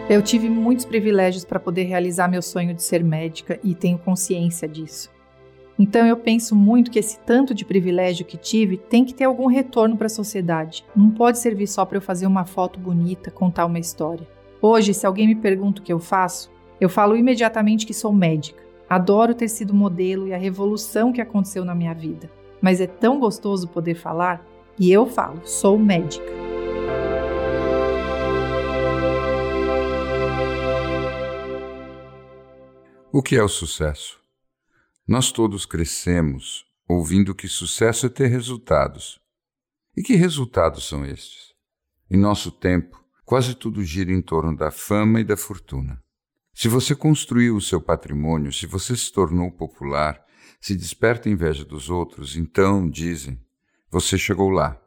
Eu 0.10 0.22
tive 0.22 0.50
muitos 0.50 0.86
privilégios 0.86 1.44
para 1.44 1.60
poder 1.60 1.84
realizar 1.84 2.30
meu 2.30 2.42
sonho 2.42 2.74
de 2.74 2.82
ser 2.82 3.04
médica 3.04 3.60
e 3.62 3.76
tenho 3.76 3.98
consciência 3.98 4.70
disso. 4.70 5.12
Então 5.82 6.06
eu 6.06 6.16
penso 6.16 6.56
muito 6.56 6.92
que 6.92 7.00
esse 7.00 7.18
tanto 7.22 7.56
de 7.56 7.66
privilégio 7.66 8.24
que 8.24 8.38
tive 8.38 8.78
tem 8.78 9.04
que 9.04 9.16
ter 9.16 9.24
algum 9.24 9.48
retorno 9.48 9.98
para 9.98 10.06
a 10.06 10.12
sociedade. 10.12 10.86
Não 10.96 11.10
pode 11.10 11.40
servir 11.40 11.66
só 11.66 11.84
para 11.84 11.98
eu 11.98 12.02
fazer 12.02 12.28
uma 12.28 12.46
foto 12.46 12.80
bonita, 12.80 13.32
contar 13.32 13.66
uma 13.66 13.80
história. 13.80 14.28
Hoje, 14.62 14.94
se 14.94 15.08
alguém 15.08 15.26
me 15.26 15.34
pergunta 15.34 15.82
o 15.82 15.84
que 15.84 15.92
eu 15.92 15.98
faço, 15.98 16.52
eu 16.80 16.88
falo 16.88 17.18
imediatamente 17.18 17.88
que 17.88 17.96
sou 17.96 18.14
médica. 18.14 18.64
Adoro 18.88 19.34
ter 19.34 19.48
sido 19.48 19.74
modelo 19.74 20.28
e 20.28 20.36
a 20.36 20.38
revolução 20.38 21.12
que 21.12 21.20
aconteceu 21.20 21.66
na 21.66 21.74
minha 21.74 21.96
vida. 21.96 22.30
Mas 22.62 22.80
é 22.80 22.86
tão 22.86 23.20
gostoso 23.20 23.68
poder 23.68 23.96
falar 23.96 24.46
e 24.78 24.92
eu 24.92 25.08
falo, 25.08 25.42
sou 25.44 25.80
médica. 25.80 26.32
O 33.12 33.24
que 33.24 33.36
é 33.36 33.44
o 33.44 33.50
sucesso? 33.50 34.21
Nós 35.08 35.32
todos 35.32 35.66
crescemos 35.66 36.66
ouvindo 36.88 37.34
que 37.34 37.48
sucesso 37.48 38.06
é 38.06 38.10
ter 38.10 38.28
resultados. 38.28 39.20
E 39.96 40.04
que 40.04 40.16
resultados 40.16 40.88
são 40.88 41.06
estes? 41.06 41.54
Em 42.10 42.18
nosso 42.18 42.52
tempo, 42.52 43.04
quase 43.26 43.56
tudo 43.56 43.84
gira 43.84 44.12
em 44.12 44.22
torno 44.22 44.56
da 44.56 44.70
fama 44.72 45.20
e 45.20 45.24
da 45.24 45.36
fortuna. 45.36 46.02
Se 46.54 46.68
você 46.68 46.96
construiu 46.96 47.56
o 47.56 47.62
seu 47.62 47.82
patrimônio, 47.82 48.52
se 48.52 48.66
você 48.66 48.96
se 48.96 49.12
tornou 49.12 49.52
popular, 49.52 50.24
se 50.60 50.76
desperta 50.76 51.30
inveja 51.30 51.66
dos 51.66 51.90
outros, 51.90 52.36
então, 52.36 52.90
dizem, 52.90 53.40
você 53.90 54.18
chegou 54.18 54.50
lá. 54.50 54.80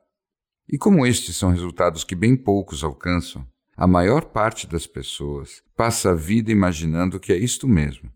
E 0.68 0.78
como 0.78 1.04
estes 1.04 1.37
são 1.37 1.50
resultados 1.50 2.04
que 2.04 2.14
bem 2.14 2.37
poucos 2.37 2.85
alcançam, 2.85 3.47
a 3.76 3.87
maior 3.87 4.26
parte 4.26 4.66
das 4.66 4.87
pessoas 4.87 5.62
passa 5.76 6.12
a 6.12 6.14
vida 6.14 6.52
imaginando 6.52 7.18
que 7.18 7.33
é 7.33 7.37
isto 7.37 7.66
mesmo, 7.66 8.12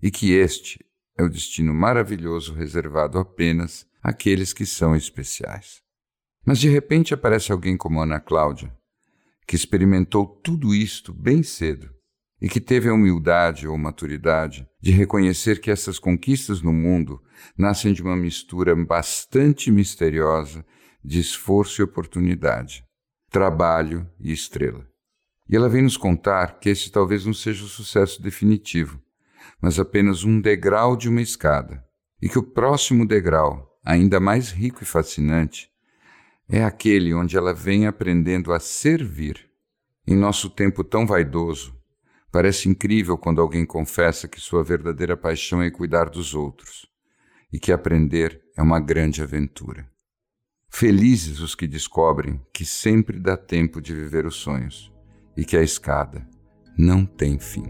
e 0.00 0.10
que 0.10 0.32
este 0.32 0.78
é 1.16 1.22
o 1.22 1.28
destino 1.28 1.74
maravilhoso 1.74 2.54
reservado 2.54 3.18
apenas 3.18 3.86
àqueles 4.02 4.52
que 4.52 4.66
são 4.66 4.96
especiais. 4.96 5.80
Mas 6.44 6.58
de 6.58 6.68
repente 6.68 7.14
aparece 7.14 7.52
alguém 7.52 7.76
como 7.76 8.00
Ana 8.00 8.18
Cláudia, 8.18 8.72
que 9.46 9.56
experimentou 9.56 10.26
tudo 10.26 10.74
isto 10.74 11.12
bem 11.12 11.42
cedo 11.42 11.90
e 12.40 12.48
que 12.48 12.60
teve 12.60 12.88
a 12.88 12.94
humildade 12.94 13.68
ou 13.68 13.78
maturidade 13.78 14.66
de 14.80 14.90
reconhecer 14.90 15.60
que 15.60 15.70
essas 15.70 15.98
conquistas 15.98 16.60
no 16.60 16.72
mundo 16.72 17.22
nascem 17.56 17.92
de 17.92 18.02
uma 18.02 18.16
mistura 18.16 18.74
bastante 18.74 19.70
misteriosa 19.70 20.64
de 21.04 21.20
esforço 21.20 21.80
e 21.80 21.84
oportunidade, 21.84 22.84
trabalho 23.30 24.08
e 24.20 24.32
estrela. 24.32 24.86
E 25.48 25.56
ela 25.56 25.68
vem 25.68 25.82
nos 25.82 25.96
contar 25.96 26.58
que 26.58 26.68
esse 26.70 26.90
talvez 26.90 27.26
não 27.26 27.34
seja 27.34 27.64
o 27.64 27.68
sucesso 27.68 28.22
definitivo, 28.22 29.01
mas 29.62 29.78
apenas 29.78 30.24
um 30.24 30.40
degrau 30.40 30.96
de 30.96 31.08
uma 31.08 31.22
escada, 31.22 31.84
e 32.20 32.28
que 32.28 32.38
o 32.38 32.42
próximo 32.42 33.06
degrau, 33.06 33.78
ainda 33.84 34.18
mais 34.18 34.50
rico 34.50 34.82
e 34.82 34.86
fascinante, 34.86 35.70
é 36.48 36.64
aquele 36.64 37.14
onde 37.14 37.36
ela 37.36 37.54
vem 37.54 37.86
aprendendo 37.86 38.52
a 38.52 38.58
servir. 38.58 39.48
Em 40.04 40.16
nosso 40.16 40.50
tempo 40.50 40.82
tão 40.82 41.06
vaidoso, 41.06 41.72
parece 42.32 42.68
incrível 42.68 43.16
quando 43.16 43.40
alguém 43.40 43.64
confessa 43.64 44.26
que 44.26 44.40
sua 44.40 44.64
verdadeira 44.64 45.16
paixão 45.16 45.62
é 45.62 45.70
cuidar 45.70 46.10
dos 46.10 46.34
outros 46.34 46.86
e 47.52 47.60
que 47.60 47.70
aprender 47.70 48.42
é 48.56 48.62
uma 48.62 48.80
grande 48.80 49.22
aventura. 49.22 49.88
Felizes 50.68 51.38
os 51.40 51.54
que 51.54 51.68
descobrem 51.68 52.40
que 52.52 52.64
sempre 52.64 53.20
dá 53.20 53.36
tempo 53.36 53.80
de 53.80 53.94
viver 53.94 54.26
os 54.26 54.36
sonhos 54.36 54.92
e 55.36 55.44
que 55.44 55.56
a 55.56 55.62
escada 55.62 56.26
não 56.76 57.04
tem 57.06 57.38
fim. 57.38 57.64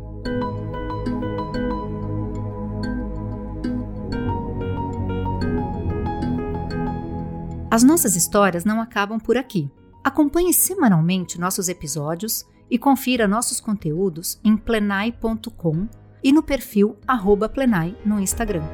As 7.72 7.82
nossas 7.82 8.16
histórias 8.16 8.66
não 8.66 8.82
acabam 8.82 9.18
por 9.18 9.35
aqui. 9.35 9.70
Acompanhe 10.04 10.52
semanalmente 10.52 11.40
nossos 11.40 11.70
episódios 11.70 12.44
e 12.70 12.76
confira 12.76 13.26
nossos 13.26 13.62
conteúdos 13.62 14.38
em 14.44 14.58
plenai.com 14.58 15.88
e 16.22 16.32
no 16.35 16.42
perfil 16.42 16.98
Plenai 17.48 17.96
no 18.04 18.20
Instagram. 18.20 18.64